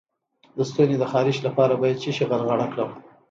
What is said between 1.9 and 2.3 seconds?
څه شی